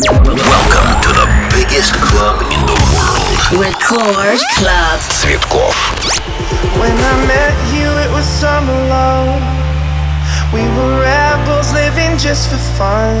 Welcome 0.00 0.92
to 1.02 1.10
the 1.12 1.28
biggest 1.52 1.92
club 1.94 2.40
in 2.52 2.60
the 2.64 2.78
world. 2.92 3.60
Record 3.60 4.38
Club. 4.56 5.00
Цветков. 5.20 5.76
When 6.80 6.96
I 6.96 7.14
met 7.26 7.56
you, 7.74 7.88
it 8.04 8.10
was 8.12 8.24
summer 8.24 8.80
love. 8.88 9.42
We 10.52 10.62
were 10.76 11.00
rebels 11.00 11.72
living 11.72 12.16
just 12.18 12.48
for 12.50 12.60
fun. 12.78 13.16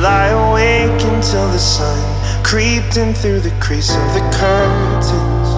Lie 0.00 0.32
awake 0.32 1.00
until 1.02 1.46
the 1.48 1.58
sun 1.58 2.00
creeped 2.42 2.96
in 2.96 3.14
through 3.14 3.40
the 3.40 3.54
crease 3.60 3.90
of 3.90 4.08
the 4.14 4.24
curtains. 4.38 5.48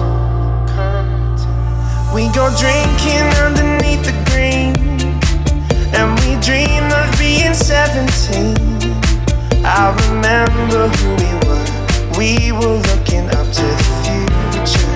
We 2.13 2.27
go 2.29 2.49
drinking 2.57 3.27
underneath 3.45 4.03
the 4.03 4.15
green, 4.31 4.73
and 5.93 6.17
we 6.21 6.39
dream 6.41 6.83
of 6.91 7.07
being 7.19 7.53
17. 7.53 8.70
I 9.64 9.94
remember 10.08 10.88
who 10.88 11.08
we 11.22 11.30
were. 11.46 11.66
We 12.18 12.52
were 12.52 12.78
looking 12.82 13.26
up 13.30 13.46
to 13.46 13.62
the 13.62 13.88
future. 14.02 14.90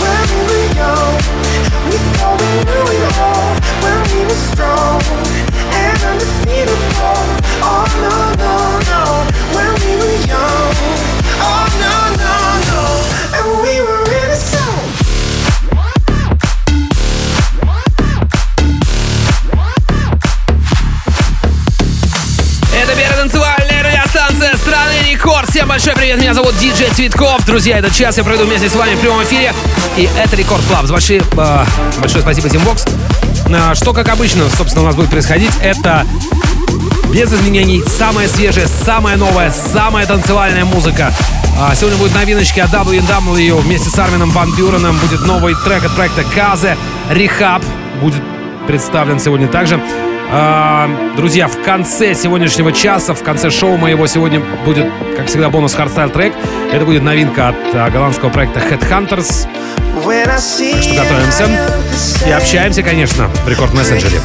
When 0.00 0.22
we 0.26 0.40
were 0.50 0.68
young, 0.74 1.14
we 1.86 1.96
thought 2.18 2.36
we 2.40 2.50
knew 2.66 2.86
it 2.98 3.06
all. 3.18 3.50
When 3.84 3.98
we 4.10 4.20
were 4.26 4.42
strong 4.50 5.00
and 5.70 5.98
undefeatable. 6.02 6.98
Oh 7.62 7.86
no 8.02 8.16
no 8.42 8.54
no. 8.90 9.02
When 9.54 9.70
we 9.86 9.92
were 10.02 10.18
young. 10.26 10.74
Oh 11.46 11.64
no 11.78 11.94
no 12.24 12.34
no. 12.70 12.82
And 13.38 13.46
we 13.62 13.74
were 13.86 14.02
innocent. 14.10 14.29
Record. 25.20 25.50
Всем 25.50 25.68
большой 25.68 25.92
привет, 25.94 26.18
меня 26.18 26.32
зовут 26.32 26.56
Диджей 26.56 26.88
Цветков. 26.88 27.44
Друзья, 27.44 27.76
этот 27.76 27.92
час 27.92 28.16
я 28.16 28.24
пройду 28.24 28.46
вместе 28.46 28.70
с 28.70 28.74
вами 28.74 28.94
в 28.94 29.00
прямом 29.00 29.22
эфире. 29.22 29.52
И 29.98 30.08
это 30.16 30.34
Record 30.34 30.62
Club. 30.64 30.86
Большое, 30.86 31.20
э, 31.20 31.64
большое 31.98 32.22
спасибо, 32.22 32.48
Тимбокс. 32.48 32.86
Э, 33.46 33.74
что, 33.74 33.92
как 33.92 34.08
обычно, 34.08 34.48
собственно, 34.48 34.82
у 34.82 34.86
нас 34.86 34.96
будет 34.96 35.10
происходить, 35.10 35.50
это 35.62 36.06
без 37.12 37.30
изменений, 37.34 37.84
самая 37.86 38.28
свежая, 38.28 38.66
самая 38.66 39.18
новая, 39.18 39.50
самая 39.50 40.06
танцевальная 40.06 40.64
музыка. 40.64 41.12
А, 41.58 41.74
Сегодня 41.74 41.98
будет 41.98 42.14
новиночки 42.14 42.60
от 42.60 42.70
W&W 42.70 43.60
вместе 43.60 43.90
с 43.90 43.98
Армином 43.98 44.30
Ван 44.30 44.50
Бюреном. 44.56 44.96
Будет 45.00 45.26
новый 45.26 45.54
трек 45.54 45.84
от 45.84 45.94
проекта 45.94 46.24
KAAZE. 46.34 46.78
R3HAB 47.10 47.62
будет 48.00 48.22
представлен 48.66 49.20
сегодня 49.20 49.48
также. 49.48 49.78
Друзья, 51.16 51.48
в 51.48 51.60
конце 51.62 52.14
сегодняшнего 52.14 52.72
часа, 52.72 53.14
в 53.14 53.22
конце 53.24 53.50
шоу 53.50 53.76
моего 53.76 54.06
сегодня 54.06 54.40
будет, 54.64 54.86
как 55.16 55.26
всегда, 55.26 55.50
бонус 55.50 55.74
хардстайл 55.74 56.10
трек. 56.10 56.32
Это 56.72 56.84
будет 56.84 57.02
новинка 57.02 57.48
от 57.48 57.56
а, 57.74 57.90
голландского 57.90 58.30
проекта 58.30 58.60
Headhunterz. 58.60 59.48
Так 60.74 60.82
что 60.82 60.94
готовимся 60.94 61.44
И 62.26 62.30
общаемся, 62.30 62.82
конечно, 62.84 63.28
в 63.44 63.48
Рекорд 63.48 63.74
мессенджере. 63.74 64.20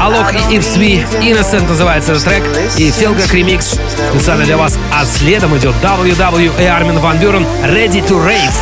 Алок 0.00 0.34
и 0.50 0.56
Ивсви 0.56 1.06
Innocent 1.20 1.68
называется 1.68 2.12
этот 2.12 2.24
трек 2.24 2.42
и 2.76 2.90
Фелгак 2.90 3.32
ремикс 3.32 3.78
специально 4.10 4.44
для 4.44 4.56
вас. 4.56 4.76
А 4.92 5.04
следом 5.04 5.56
идет 5.56 5.76
WW 5.80 6.50
и 6.60 6.64
Армин 6.64 6.98
Ван 6.98 7.18
Бюрен 7.18 7.46
Ready 7.62 8.04
to 8.04 8.26
Rave. 8.26 8.52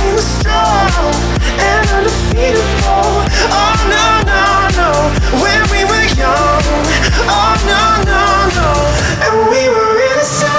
I'm 0.00 0.18
strong 0.18 1.14
and 1.58 1.88
undefeatable. 1.96 3.26
Oh 3.50 3.76
no 3.94 4.06
no 4.30 4.44
no, 4.78 4.90
when 5.42 5.62
we 5.74 5.84
were 5.90 6.06
young. 6.14 6.62
Oh 7.28 7.54
no 7.66 7.82
no 8.12 8.22
no, 8.58 8.70
and 9.24 9.50
we 9.50 9.68
were 9.68 10.00
innocent. 10.12 10.57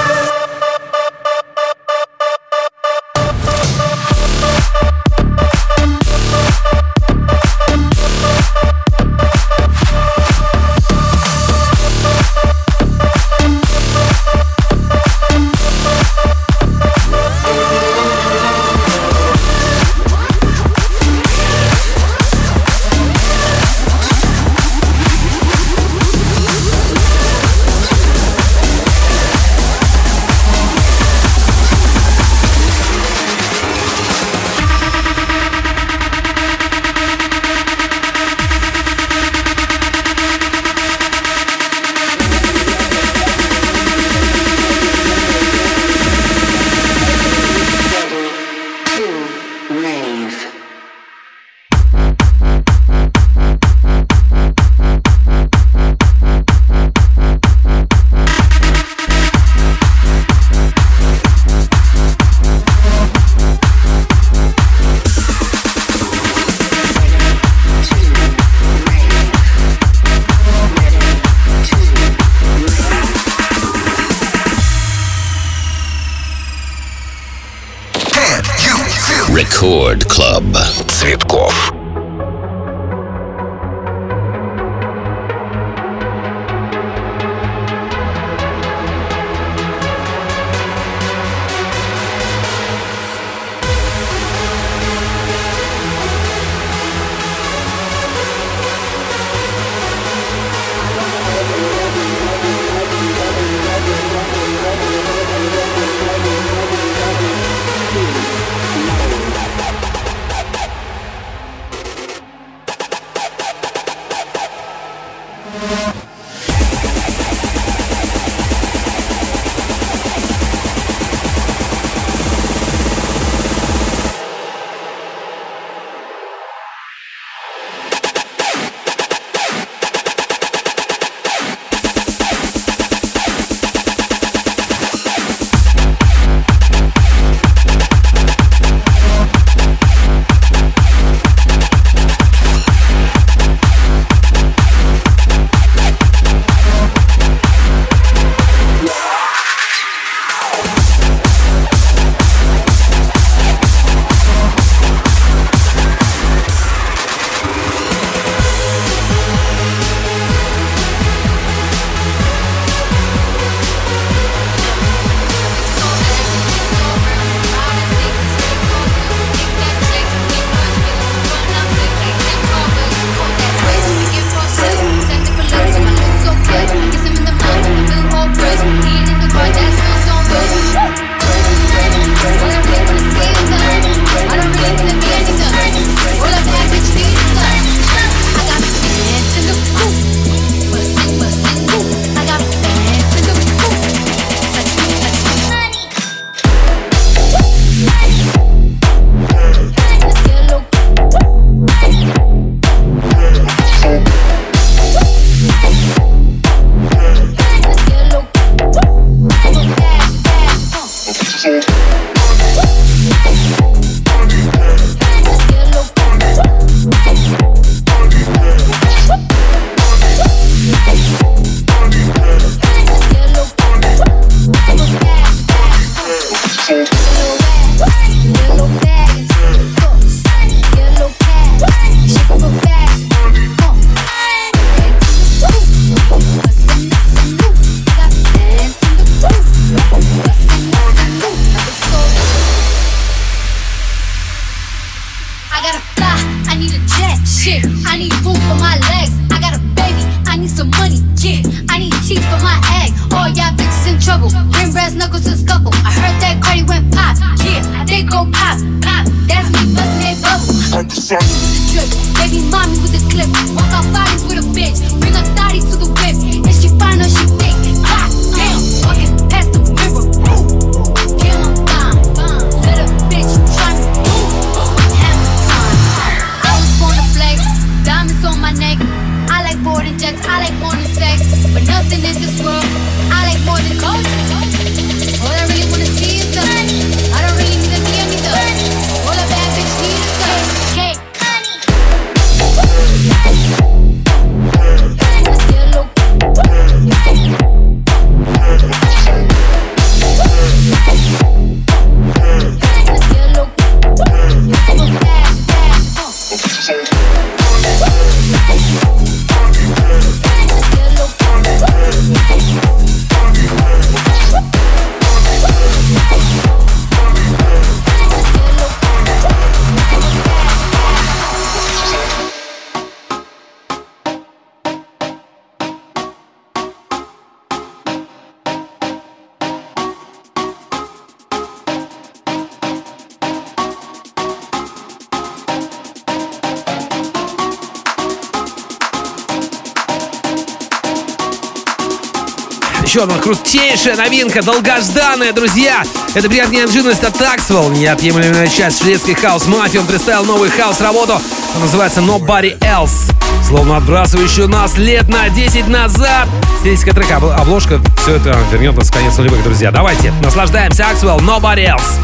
Крутейшая 343.30 343.96
новинка, 343.96 344.42
долгожданная, 344.42 345.32
друзья. 345.34 345.84
Это 346.16 346.28
приятная 346.28 346.62
неожиданность 346.62 347.04
от 347.04 347.16
Axwell, 347.16 347.70
неотъемлемая 347.70 348.48
часть 348.48 348.82
шведской 348.82 349.14
хаус-мафии. 349.14 349.78
Он 349.78 349.86
представил 349.86 350.26
новую 350.26 350.50
хаус-работу, 350.50 351.22
называется 351.60 352.00
Nobody 352.00 352.58
Else. 352.58 353.14
Словно 353.48 353.78
отбрасывающую 353.78 354.48
нас 354.48 354.78
лет 354.78 355.08
на 355.10 355.30
10 355.30 355.68
назад. 355.68 356.28
Стилистика 356.62 356.96
трека, 356.96 357.18
обложка, 357.18 357.80
все 358.02 358.16
это 358.16 358.36
вернет 358.52 358.76
нас 358.76 358.88
в 358.88 358.94
конец 358.94 359.16
нулевых, 359.16 359.44
друзья. 359.44 359.70
Давайте, 359.70 360.12
наслаждаемся, 360.24 360.88
Axwell, 360.88 361.20
Nobody 361.20 361.68
Else. 361.68 362.00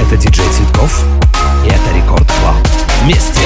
Это 0.00 0.16
диджей 0.16 0.46
Цветков, 0.56 0.98
и 1.62 1.68
это 1.68 1.94
Record 1.94 2.26
Club. 2.40 2.56
Вместе. 3.02 3.40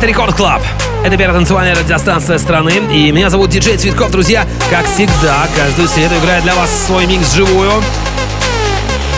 Это 0.00 0.06
Record 0.06 0.34
Club. 0.34 0.62
Это 1.04 1.18
первая 1.18 1.36
танцевальная 1.36 1.74
радиостанция 1.74 2.38
страны. 2.38 2.72
И 2.90 3.12
меня 3.12 3.28
зовут 3.28 3.50
Диджей 3.50 3.76
Цветков. 3.76 4.10
Друзья, 4.10 4.46
как 4.70 4.86
всегда, 4.86 5.46
каждую 5.54 5.88
среду 5.88 6.14
играет 6.16 6.42
для 6.42 6.54
вас 6.54 6.70
свой 6.86 7.04
микс 7.04 7.34
вживую. 7.34 7.70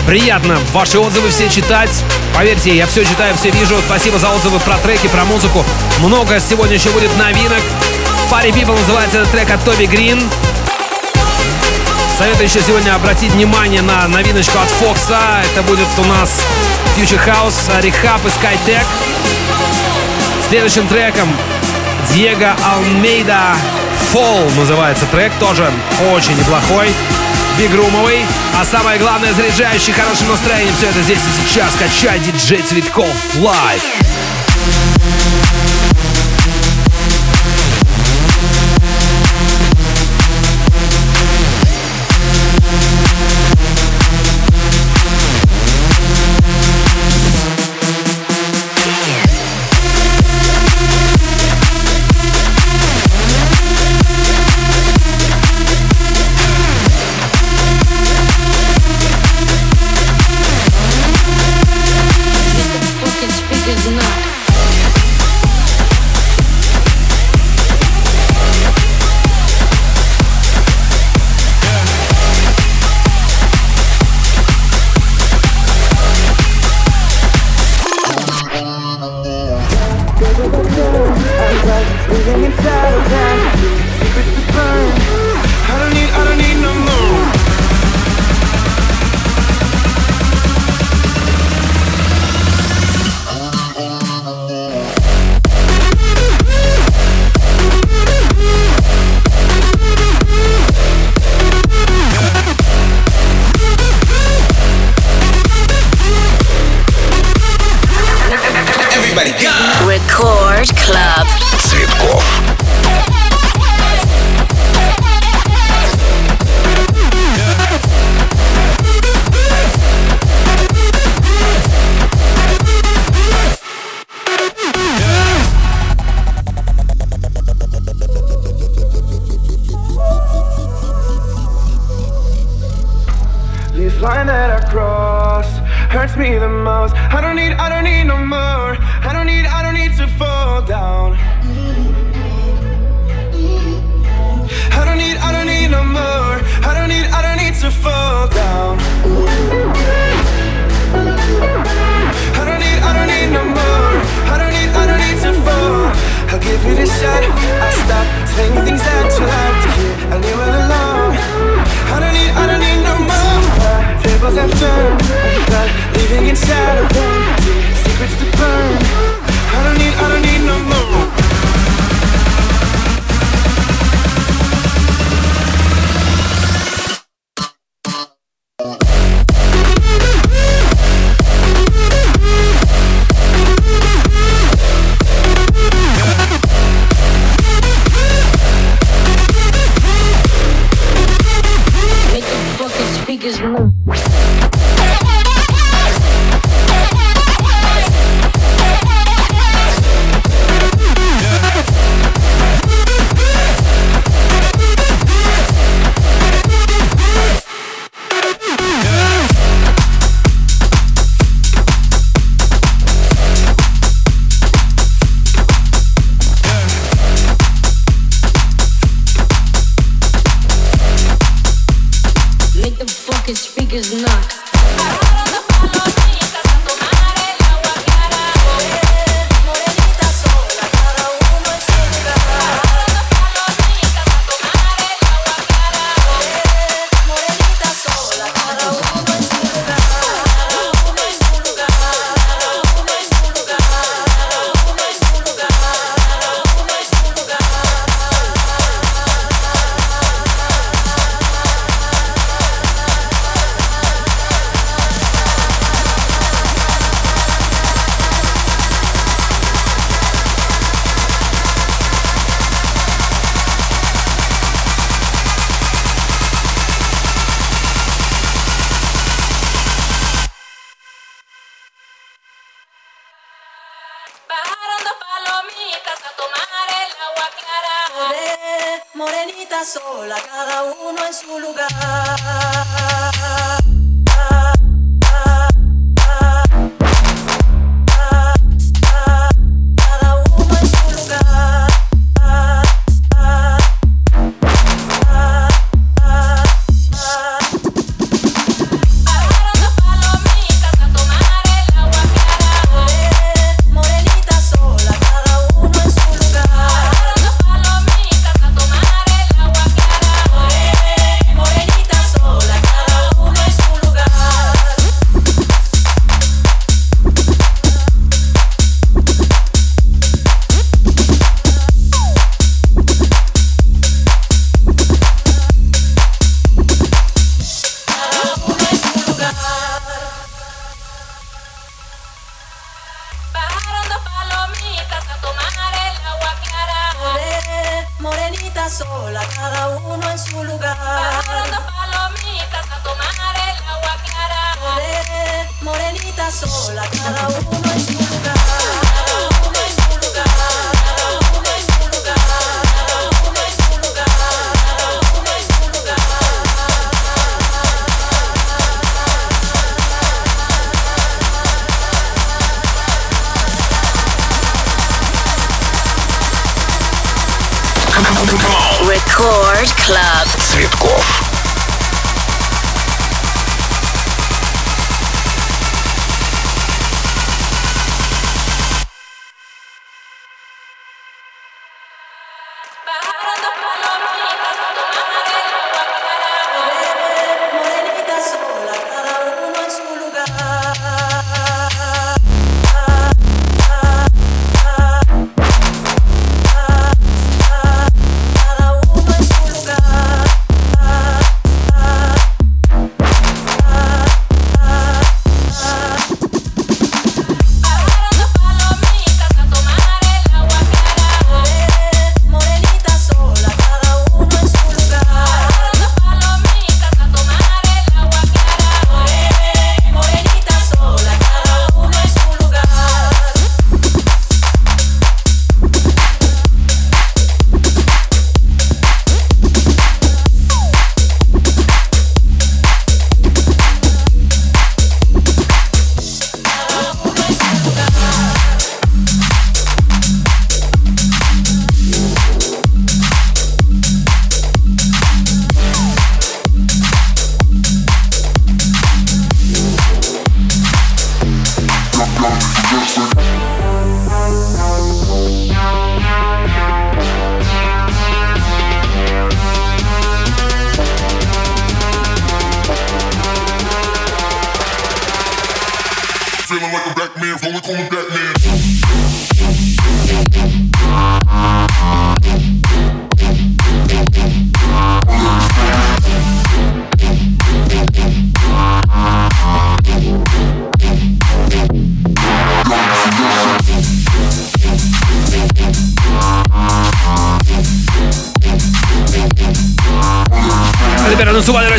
Приятно 0.05 0.59
ваши 0.73 0.99
отзывы 0.99 1.29
все 1.29 1.47
читать. 1.47 1.89
Поверьте, 2.35 2.75
я 2.75 2.85
все 2.85 3.05
читаю, 3.05 3.33
все 3.37 3.51
вижу. 3.51 3.77
Спасибо 3.87 4.19
за 4.19 4.29
отзывы 4.31 4.59
про 4.59 4.77
треки, 4.79 5.07
про 5.07 5.23
музыку. 5.23 5.63
Много 5.99 6.41
сегодня 6.41 6.73
еще 6.73 6.89
будет 6.89 7.17
новинок. 7.17 7.61
Party 8.29 8.51
People 8.51 8.77
называется 8.77 9.19
этот 9.19 9.31
трек 9.31 9.51
от 9.51 9.63
Тоби 9.63 9.85
Грин. 9.85 10.21
Советую 12.17 12.49
еще 12.49 12.61
сегодня 12.61 12.93
обратить 12.93 13.31
внимание 13.31 13.81
на 13.81 14.05
новиночку 14.09 14.59
от 14.59 14.67
Фокса. 14.67 15.17
Это 15.49 15.63
будет 15.63 15.87
у 15.97 16.03
нас 16.03 16.41
Future 16.97 17.25
House, 17.25 17.71
R3HAB 17.81 18.19
и 18.25 18.27
Skytech. 18.27 19.12
Следующим 20.49 20.87
треком 20.87 21.27
Diego 22.13 22.55
Almeida 22.63 23.55
Fall 24.13 24.55
называется 24.57 25.05
трек, 25.07 25.31
тоже 25.39 25.71
очень 26.11 26.37
неплохой, 26.37 26.93
бигрумовый, 27.57 28.25
а 28.59 28.65
самое 28.65 28.99
главное, 28.99 29.33
заряжающий 29.33 29.93
хорошим 29.93 30.29
настроением. 30.29 30.75
Все 30.75 30.87
это 30.89 31.01
здесь 31.01 31.19
и 31.19 31.49
сейчас. 31.49 31.73
Качай 31.75 32.19
диджей 32.19 32.61
Цветков 32.61 33.07
live. 33.37 33.81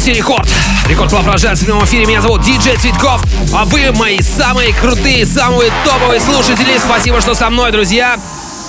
Россия 0.05 0.21
Рекорд. 0.21 0.47
Рекорд 0.87 1.09
Клаб 1.09 1.27
рождается 1.27 1.65
в 1.65 1.67
прямом 1.67 1.85
эфире. 1.87 2.05
Меня 2.05 2.21
зовут 2.21 2.43
Диджей 2.43 2.77
Цветков. 2.77 3.23
А 3.55 3.65
вы 3.65 3.91
мои 3.93 4.21
самые 4.21 4.75
крутые, 4.75 5.25
самые 5.25 5.73
топовые 5.83 6.21
слушатели. 6.21 6.77
Спасибо, 6.77 7.23
что 7.23 7.33
со 7.33 7.49
мной, 7.49 7.73
друзья. 7.73 8.19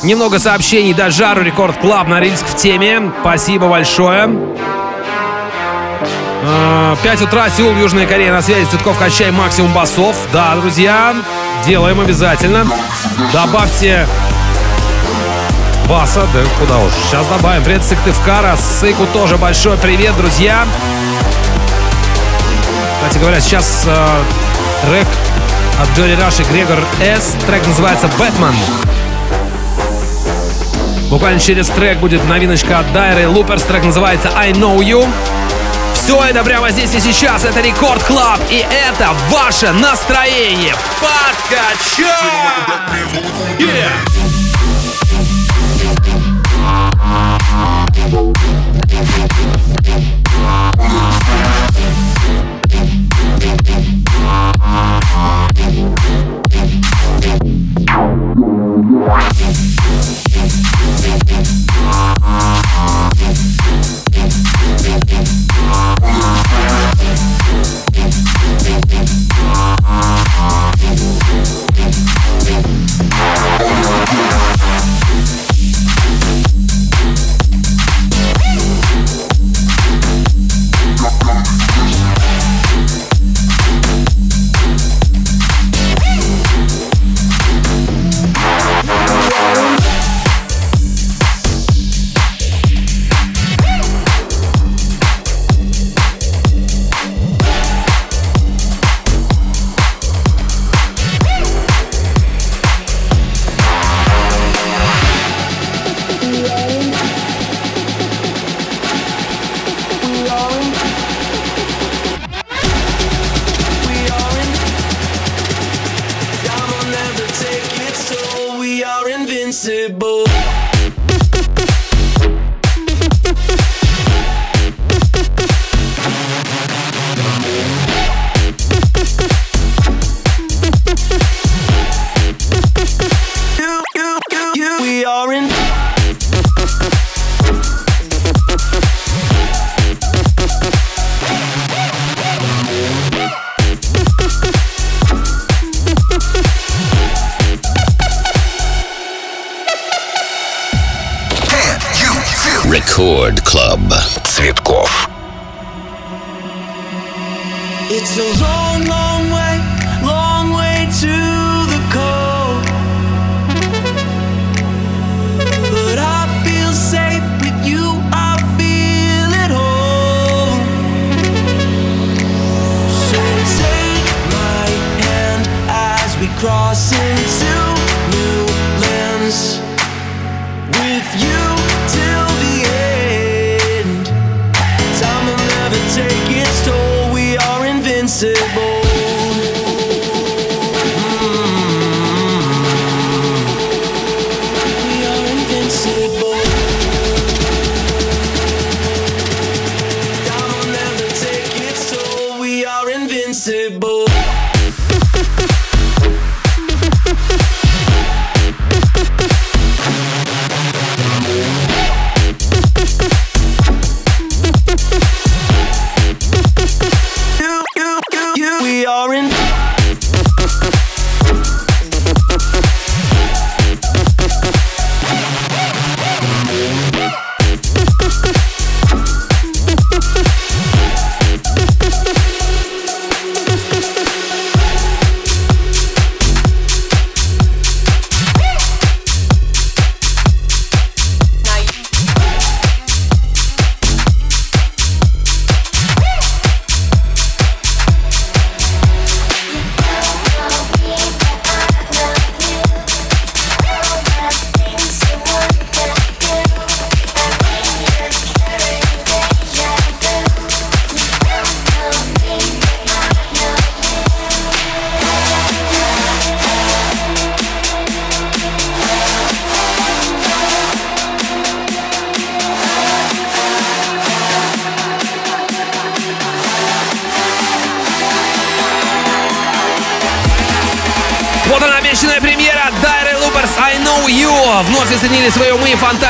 Немного 0.01 0.39
сообщений 0.39 0.93
до 0.93 1.11
жару 1.11 1.41
Рекорд 1.41 1.77
Клаб 1.79 2.07
на 2.07 2.21
Рильск 2.21 2.47
в 2.47 2.55
теме. 2.55 3.11
Спасибо 3.19 3.67
большое. 3.67 4.29
5 6.39 6.45
а, 6.45 6.95
утра, 7.21 7.49
Сеул, 7.49 7.75
Южная 7.75 8.07
Корея 8.07 8.31
на 8.31 8.41
связи. 8.41 8.65
Цветков, 8.69 8.97
качай 8.97 9.31
максимум 9.31 9.73
басов. 9.73 10.15
Да, 10.31 10.55
друзья, 10.55 11.13
делаем 11.65 11.99
обязательно. 11.99 12.65
Добавьте 13.33 14.07
баса, 15.89 16.25
да 16.33 16.39
куда 16.59 16.79
уж. 16.79 16.93
Сейчас 17.09 17.27
добавим. 17.27 17.61
Привет, 17.65 17.83
Сыктывкара. 17.83 18.55
Сыку 18.55 19.05
тоже 19.07 19.35
большой 19.35 19.77
привет, 19.77 20.15
друзья. 20.15 20.65
Кстати 23.05 23.21
говоря, 23.21 23.39
сейчас 23.39 23.83
э, 23.85 24.23
трек 24.81 25.05
от 25.79 25.95
Джоли 25.95 26.15
Раш 26.19 26.39
и 26.39 26.43
Грегор 26.51 26.79
С. 26.99 27.35
Трек 27.45 27.67
называется 27.67 28.07
«Batman». 28.17 28.55
Буквально 31.11 31.39
через 31.39 31.67
трек 31.67 31.99
будет 31.99 32.27
новиночка 32.27 32.79
от 32.79 32.91
Dyro, 32.93 33.27
Loopers. 33.27 33.61
Трек 33.61 33.83
называется 33.83 34.31
«I 34.35 34.53
Know 34.53 34.79
You». 34.79 35.07
Все 35.93 36.19
это 36.23 36.43
прямо 36.43 36.71
здесь 36.71 36.95
и 36.95 36.99
сейчас. 36.99 37.45
Это 37.45 37.61
Record 37.61 38.01
Club. 38.05 38.39
И 38.49 38.65
это 38.89 39.11
ваше 39.29 39.71
настроение. 39.71 40.73
Подкачай! 40.99 42.07
Yeah! 43.59 44.34
Bye. 55.15 55.44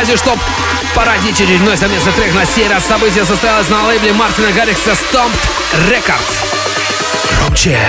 связи, 0.06 0.18
чтобы 0.18 0.40
порадить 0.94 1.36
очередной 1.36 1.78
совместный 1.78 2.14
трек. 2.14 2.34
На 2.34 2.46
сей 2.46 2.68
раз 2.68 2.86
событие 2.86 3.26
состоялось 3.26 3.70
на 3.70 3.86
лейбле 3.86 4.14
Мартина 4.14 4.52
Гаррикса 4.52 4.92
Stomped 4.92 5.32
Records. 5.90 6.44
Громче! 7.40 7.80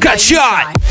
Качай! 0.00 0.81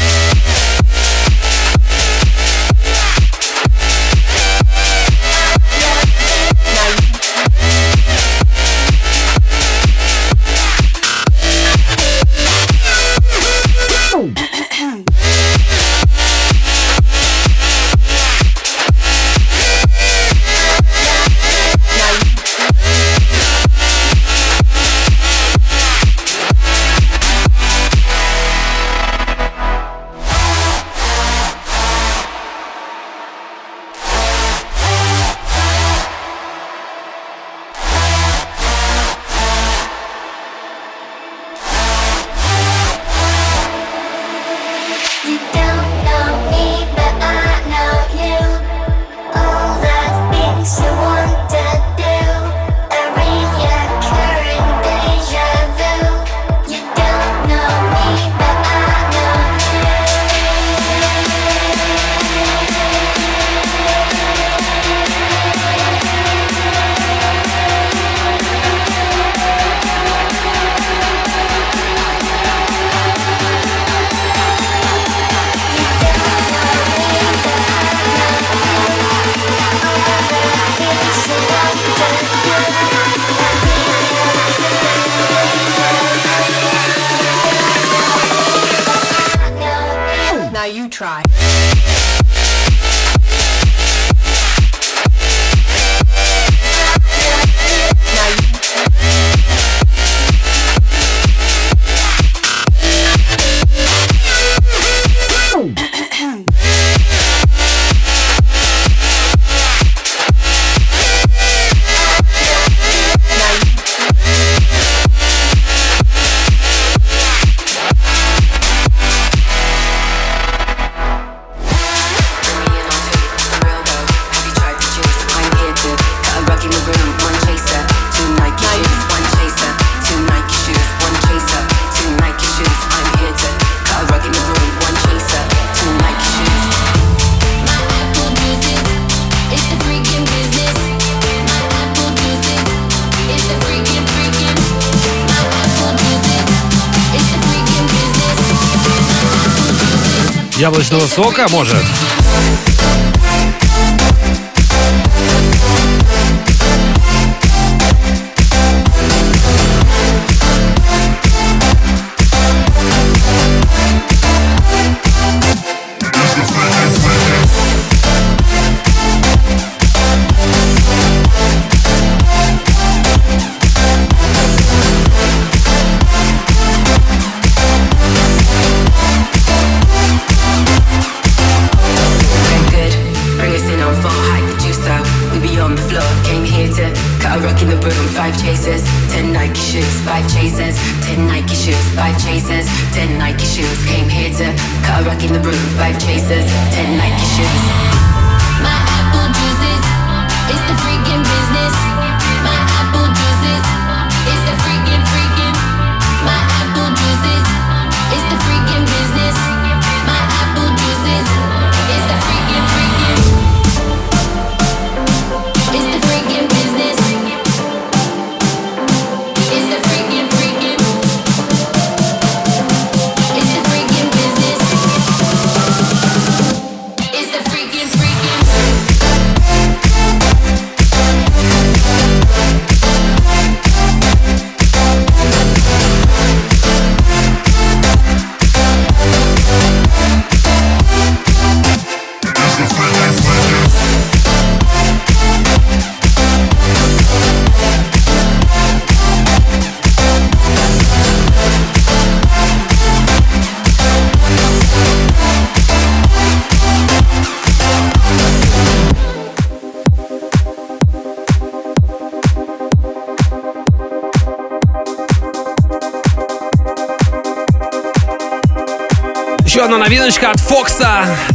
яблочного 150.92 151.08
сока, 151.08 151.48
может? 151.50 152.11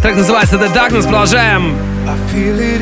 Трек 0.06 0.18
называется 0.18 0.54
The 0.54 0.72
Darkness. 0.72 1.02
Продолжаем. 1.02 1.74
Стиле 2.28 2.76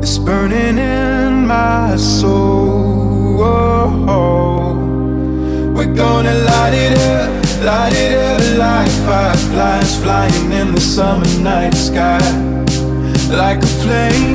It's 0.00 0.16
burning 0.16 0.78
in 0.78 1.46
my 1.46 1.94
soul. 1.98 3.38
Oh, 3.42 4.06
oh. 4.08 5.74
We're 5.74 5.94
gonna 5.94 6.32
light 6.32 6.72
it 6.72 6.98
up, 6.98 7.28
light 7.62 7.92
it 7.92 8.14
up 8.14 8.40
like 8.56 8.88
fireflies 9.04 9.96
flying 9.96 10.52
in 10.52 10.74
the 10.74 10.80
summer 10.80 11.26
night 11.42 11.74
sky. 11.74 12.18
Like 13.28 13.62
a 13.62 13.66
flame 13.82 14.32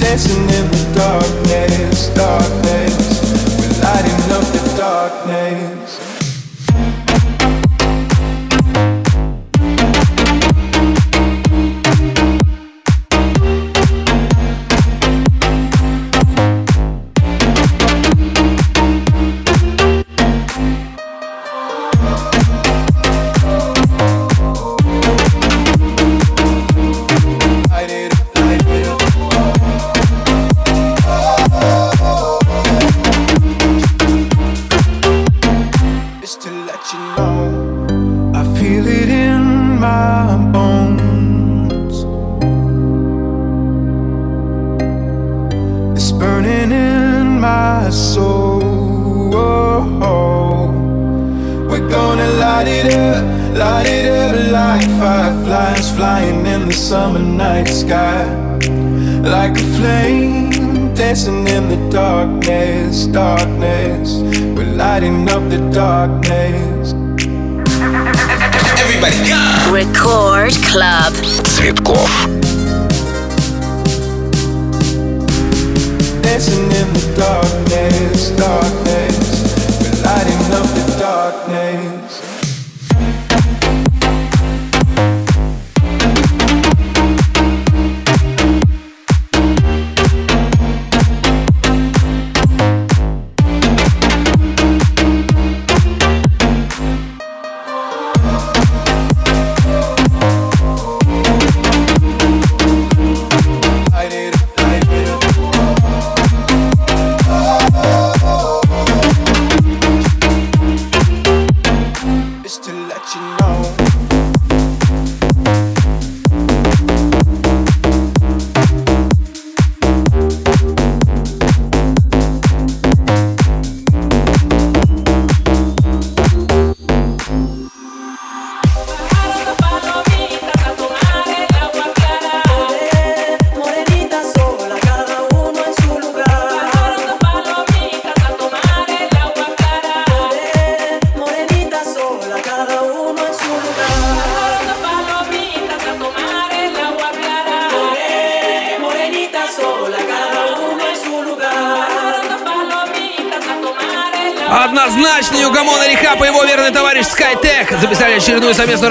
dancing 0.00 0.48
in 0.48 0.70
the 0.70 0.82
darkness, 0.94 2.08
darkness. 2.14 3.20
We're 3.60 3.84
lighting 3.84 4.32
up 4.32 4.44
the 4.54 4.65
darkness. 4.86 6.25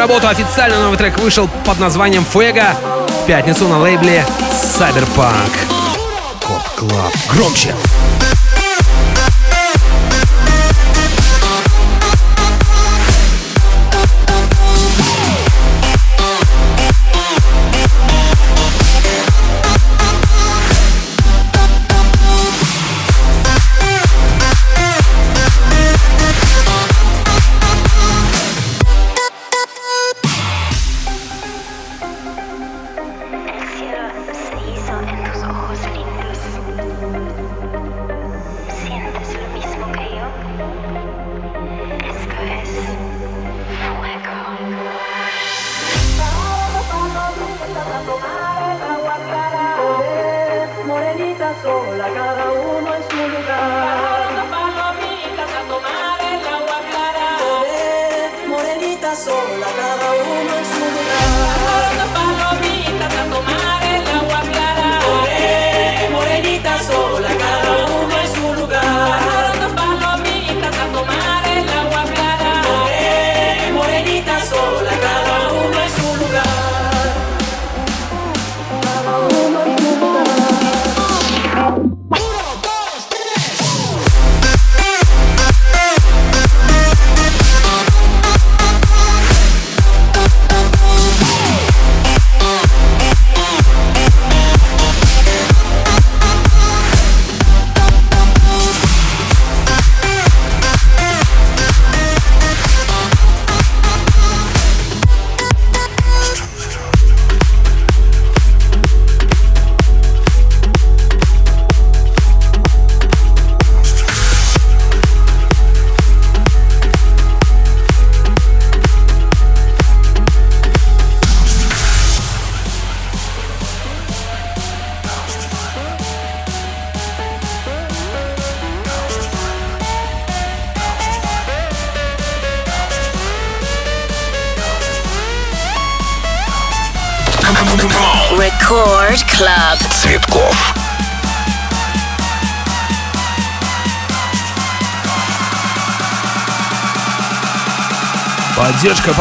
работу 0.07 0.27
официально 0.27 0.79
новый 0.83 0.99
трек 0.99 1.17
вышел 1.17 1.49
под 1.65 1.79
названием 1.79 2.23
«Fuego» 2.23 2.75
в 3.23 3.25
пятницу 3.25 3.67
на 3.67 3.79
лейбле 3.79 4.23
«Cyberpunk». 4.51 5.51
Record 6.45 6.61
Club. 6.75 7.11
Громче! 7.31 7.73
Громче! 7.73 8.04
la 52.07 52.13
cara. 52.13 52.44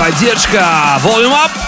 Поддержка! 0.04 0.98
Volume 1.00 1.32
up! 1.32 1.63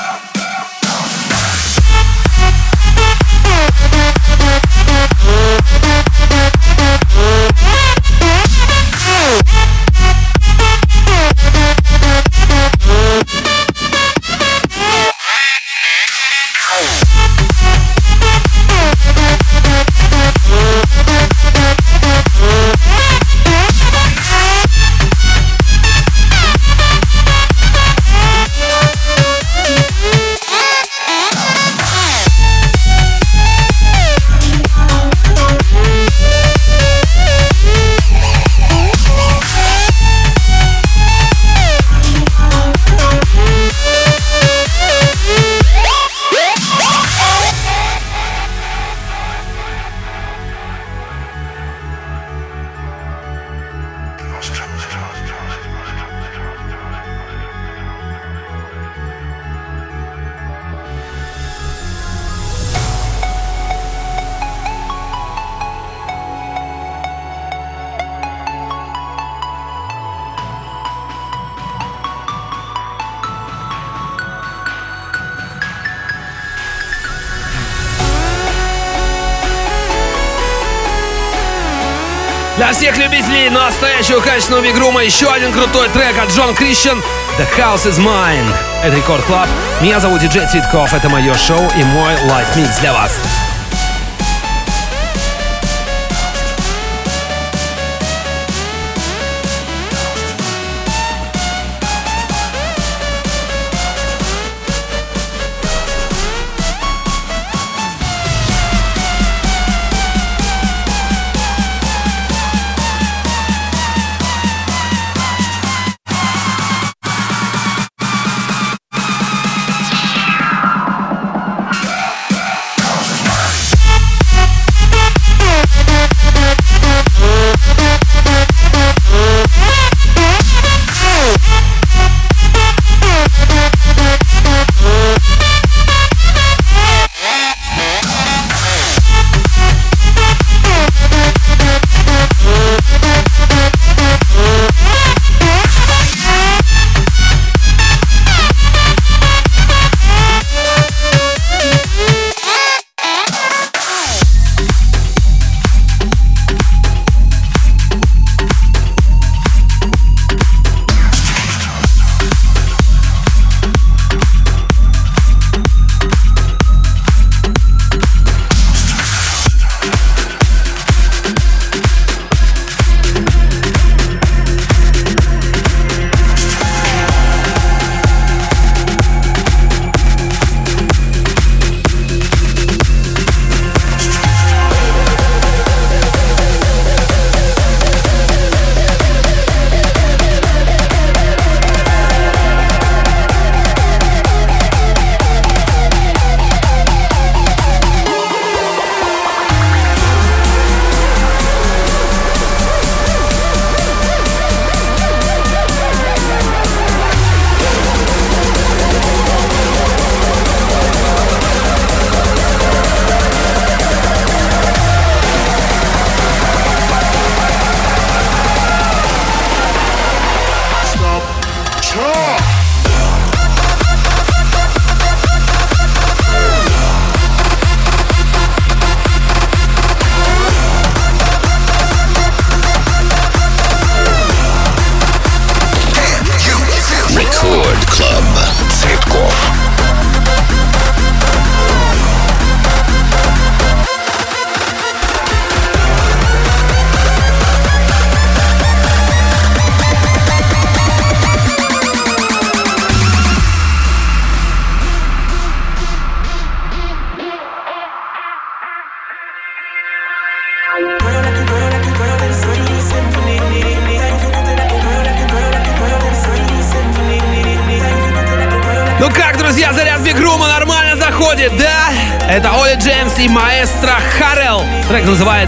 Бигрума 84.97 85.05
еще 85.05 85.31
один 85.31 85.53
крутой 85.53 85.89
трек 85.91 86.19
от 86.19 86.31
Джон 86.31 86.55
Кристиан 86.55 87.03
The 87.39 87.47
House 87.59 87.87
is 87.87 87.99
Mine. 87.99 88.51
Это 88.83 88.97
Record 88.97 89.25
Club. 89.25 89.49
Меня 89.81 90.01
зовут 90.01 90.21
Диджей 90.21 90.47
Цветков. 90.49 90.95
Это 90.95 91.09
мое 91.09 91.35
шоу 91.35 91.61
и 91.77 91.85
мой 91.85 92.15
live 92.29 92.52
-микс 92.52 92.81
для 92.81 92.93
вас. 92.93 93.56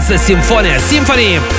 называется 0.08 0.16
«Симфония». 0.16 0.78
Симфонии. 0.78 1.57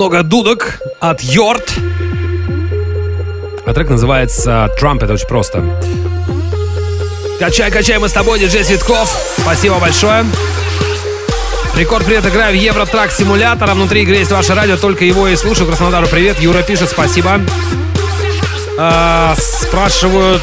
Немного 0.00 0.22
дудок 0.22 0.80
от 0.98 1.20
Йорт. 1.20 1.74
А 3.66 3.74
трек 3.74 3.90
называется 3.90 4.74
Trumpet, 4.80 5.12
очень 5.12 5.26
просто. 5.26 5.62
Качай, 7.38 7.70
качай, 7.70 7.98
мы 7.98 8.08
с 8.08 8.12
тобой, 8.12 8.38
диджей 8.38 8.64
Цветков. 8.64 9.14
Спасибо 9.42 9.78
большое. 9.78 10.24
Рекорд 11.76 12.06
привет, 12.06 12.24
играю 12.24 12.56
в 12.56 12.58
Евротрак 12.58 13.12
симулятор, 13.12 13.68
а 13.68 13.74
внутри 13.74 14.00
игры 14.00 14.14
есть 14.14 14.30
ваше 14.30 14.54
радио, 14.54 14.78
только 14.78 15.04
его 15.04 15.28
и 15.28 15.36
слушаю. 15.36 15.66
Краснодару 15.66 16.06
привет. 16.06 16.40
Юра 16.40 16.62
пишет, 16.62 16.88
спасибо. 16.88 17.38
А, 18.78 19.34
спрашивают, 19.36 20.40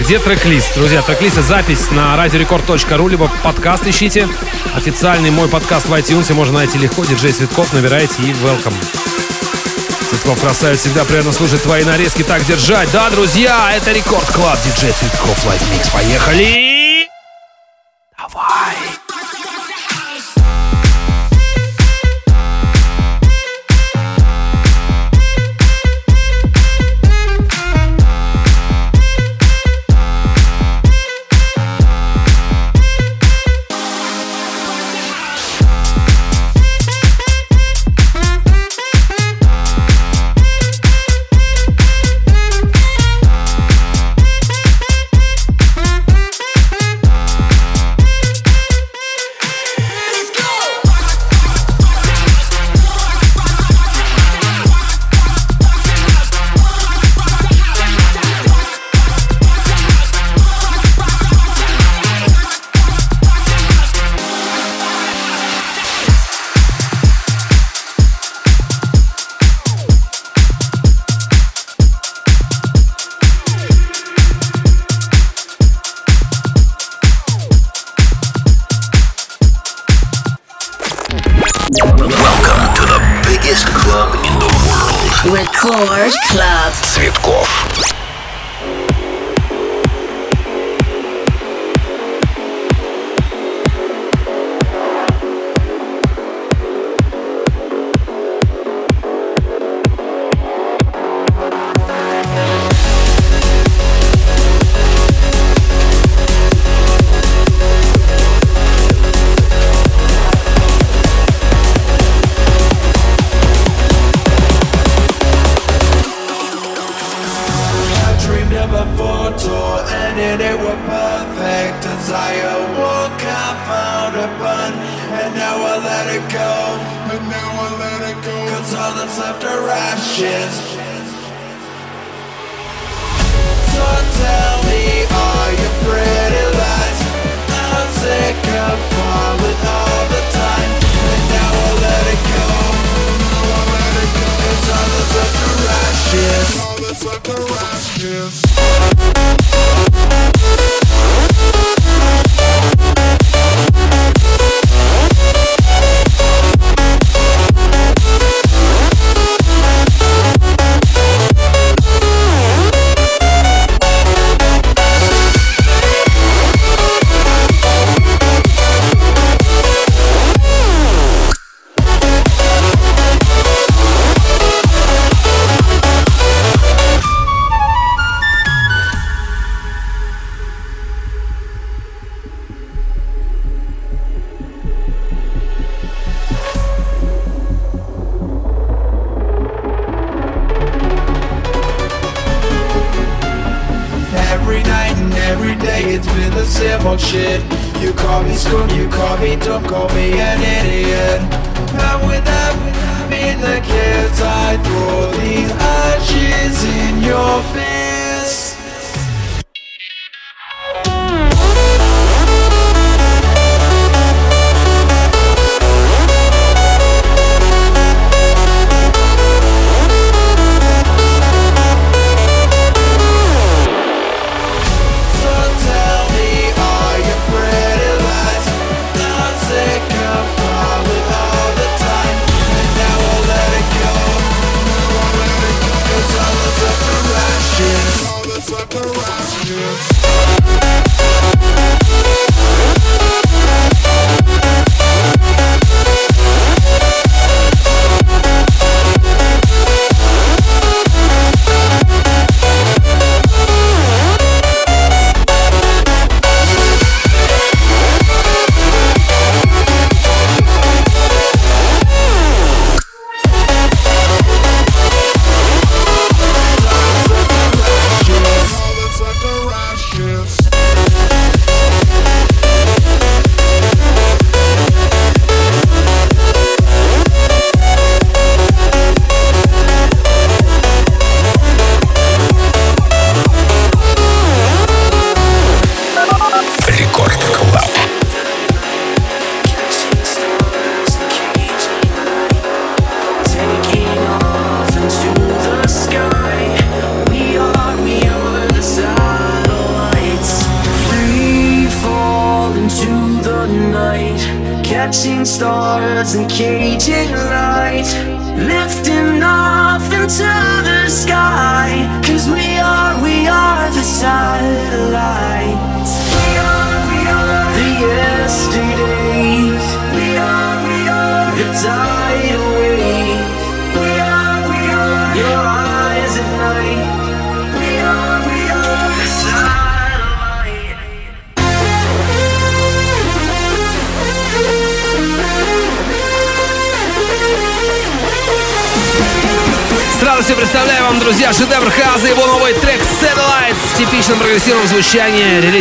где 0.00 0.18
трек-лист? 0.18 0.74
Друзья, 0.74 1.02
трек-лист 1.02 1.38
и 1.38 1.42
запись 1.42 1.90
на 1.90 2.16
радиорекорд.ру, 2.16 3.08
либо 3.08 3.30
подкаст 3.42 3.86
ищите. 3.86 4.28
Официальный 4.74 5.30
мой 5.30 5.48
подкаст 5.48 5.88
в 5.88 5.92
iTunes 5.94 6.32
можно 6.34 6.54
найти 6.54 6.78
легко. 6.78 7.04
Диджей 7.04 7.32
Цветков 7.32 7.72
набирайте 7.72 8.22
и 8.22 8.32
welcome. 8.32 8.74
Цветков 10.08 10.40
красавец, 10.40 10.80
всегда 10.80 11.04
приятно 11.04 11.32
слушать 11.32 11.62
твои 11.62 11.84
нарезки. 11.84 12.22
Так 12.22 12.44
держать. 12.44 12.90
Да, 12.92 13.10
друзья, 13.10 13.72
это 13.74 13.92
Record 13.92 14.26
Club. 14.32 14.58
Диджей 14.64 14.92
Цветков 14.92 15.44
Live 15.44 15.62
Mix. 15.72 15.88
Поехали! 15.90 16.69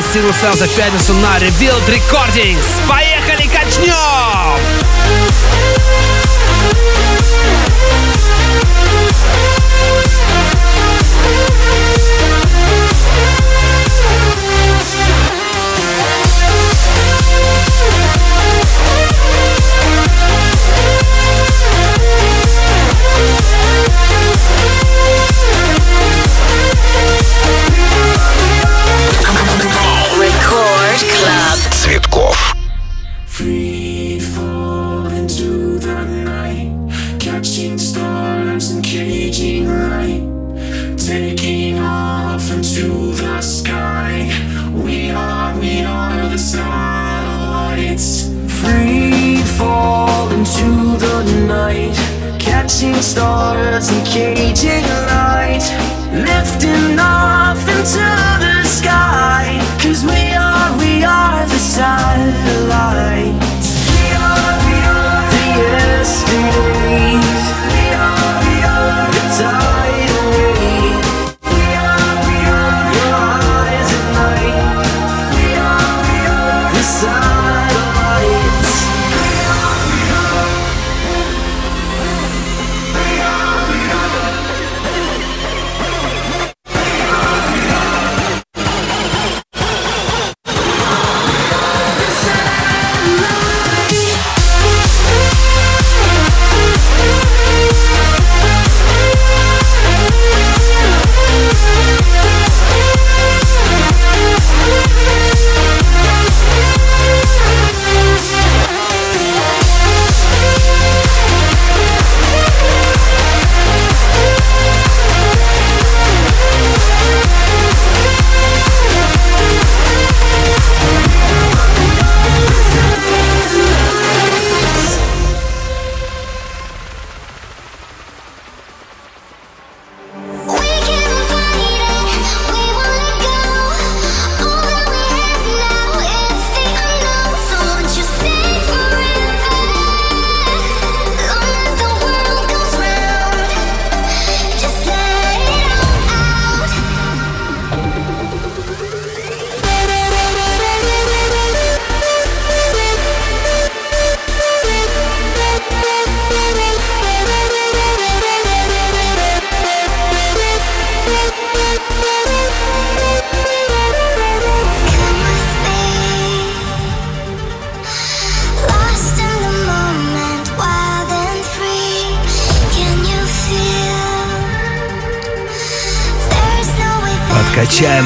Silence 0.09 0.65
Fedinson 0.73 1.21
na 1.21 1.37
Revealed 1.37 1.87
Recordings. 1.87 2.65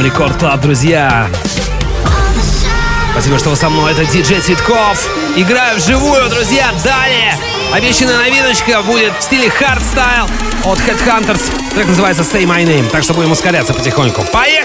Record 0.03 0.38
Club, 0.38 0.59
друзья. 0.59 1.29
Спасибо, 3.13 3.39
что 3.39 3.51
вы 3.51 3.55
со 3.55 3.69
мной. 3.69 3.93
Это 3.93 4.03
диджей 4.03 4.41
Цветков. 4.41 5.07
Играю 5.37 5.77
вживую, 5.77 6.29
друзья. 6.29 6.71
Далее 6.83 7.37
обещанная 7.73 8.17
новиночка 8.17 8.81
будет 8.83 9.13
в 9.17 9.23
стиле 9.23 9.49
хардстайл 9.49 10.25
от 10.65 10.77
Headhunterz. 10.79 11.41
Так 11.73 11.87
называется 11.87 12.23
Say 12.23 12.43
My 12.43 12.63
Name. 12.65 12.89
Так 12.89 13.03
что 13.03 13.13
будем 13.13 13.31
ускоряться 13.31 13.73
потихоньку. 13.73 14.23
Поехали! 14.31 14.62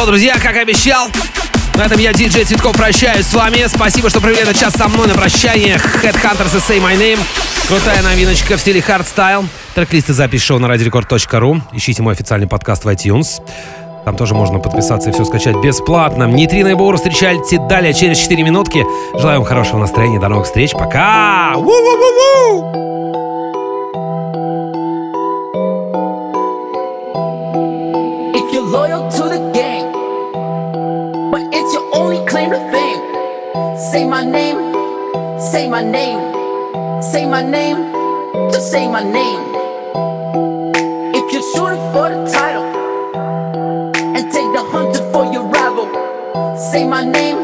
что, 0.00 0.06
друзья, 0.06 0.36
как 0.42 0.56
обещал, 0.56 1.08
на 1.74 1.82
этом 1.82 1.98
я, 1.98 2.14
диджей 2.14 2.44
Цветков, 2.44 2.74
прощаюсь 2.74 3.26
с 3.26 3.34
вами. 3.34 3.66
Спасибо, 3.66 4.08
что 4.08 4.22
провели 4.22 4.40
этот 4.40 4.58
час 4.58 4.72
со 4.72 4.88
мной 4.88 5.08
на 5.08 5.14
прощание. 5.14 5.78
Headhunterz 6.02 6.56
и 6.56 6.58
Say 6.58 6.82
My 6.82 6.96
Name. 6.96 7.18
Крутая 7.68 8.00
новиночка 8.00 8.56
в 8.56 8.60
стиле 8.62 8.80
хардстайл. 8.80 9.44
Трек-листы 9.74 10.14
запись 10.14 10.42
шоу 10.42 10.58
на 10.58 10.68
радиорекорд.ру. 10.68 11.60
Ищите 11.72 12.02
мой 12.02 12.14
официальный 12.14 12.46
подкаст 12.48 12.86
в 12.86 12.88
iTunes. 12.88 13.42
Там 14.06 14.16
тоже 14.16 14.34
можно 14.34 14.58
подписаться 14.58 15.10
и 15.10 15.12
все 15.12 15.26
скачать 15.26 15.56
бесплатно. 15.56 16.24
Нейтрино 16.24 16.68
и 16.68 16.74
Боур 16.74 16.96
встречайте 16.96 17.58
далее 17.68 17.92
через 17.92 18.16
4 18.16 18.42
минутки. 18.42 18.82
Желаю 19.18 19.40
вам 19.40 19.46
хорошего 19.46 19.80
настроения. 19.80 20.18
До 20.18 20.28
новых 20.28 20.46
встреч. 20.46 20.72
Пока! 20.72 21.52
Ву-ву-ву-ву! 21.56 22.89
Say 35.50 35.68
my 35.68 35.82
name, 35.82 37.02
say 37.02 37.26
my 37.26 37.42
name, 37.42 37.78
just 38.52 38.70
say 38.70 38.86
my 38.86 39.02
name. 39.02 39.40
If 41.12 41.32
you're 41.32 41.42
shooting 41.52 41.82
for 41.92 42.08
the 42.08 42.30
title 42.30 42.66
and 44.14 44.30
take 44.30 44.50
the 44.52 44.62
hunter 44.70 45.02
for 45.10 45.24
your 45.32 45.42
rival, 45.46 45.88
say 46.56 46.86
my 46.86 47.04
name, 47.04 47.40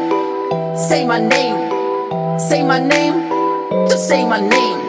say 0.77 1.05
my 1.05 1.19
name, 1.19 2.39
say 2.39 2.63
my 2.63 2.79
name, 2.79 3.27
just 3.89 4.07
say 4.07 4.25
my 4.25 4.39
name. 4.39 4.86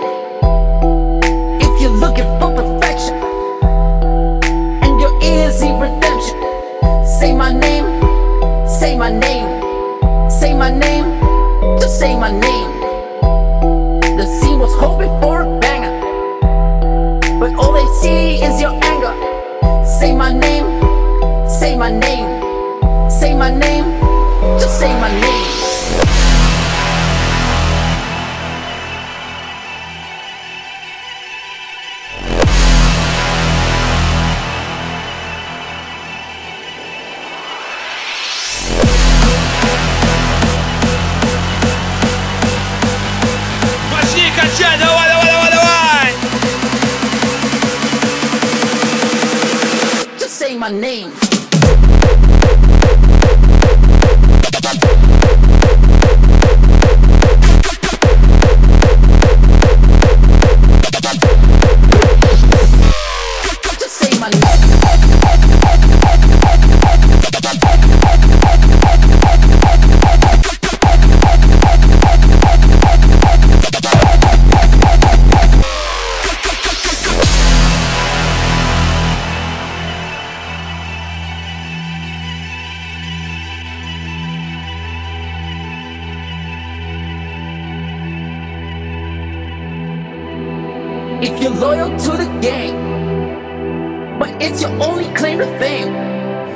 But 94.19 94.31
it's 94.43 94.61
your 94.61 94.71
only 94.83 95.05
claim 95.14 95.39
to 95.39 95.47
fame, 95.59 95.95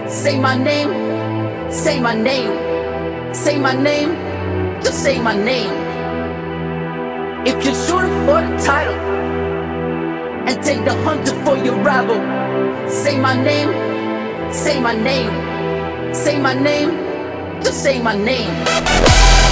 say 0.08 0.38
my 0.38 0.56
name, 0.56 0.90
say 1.70 2.00
my 2.00 2.14
name, 2.14 2.52
say 3.34 3.58
my 3.58 3.74
name, 3.74 4.10
just 4.82 5.02
say 5.02 5.20
my 5.20 5.36
name. 5.36 5.70
If 7.46 7.64
you're 7.64 7.74
shooting 7.74 8.18
for 8.26 8.40
the 8.42 8.56
title 8.64 8.94
and 10.48 10.62
take 10.62 10.84
the 10.84 10.94
hunter 11.04 11.34
for 11.44 11.56
your 11.56 11.76
rival, 11.76 12.20
say 12.88 13.18
my 13.18 13.34
name, 13.40 13.70
say 14.52 14.80
my 14.80 14.94
name, 14.94 16.14
say 16.14 16.38
my 16.40 16.54
name, 16.54 16.90
just 17.62 17.82
say 17.82 18.02
my 18.02 18.16
name. 18.16 19.51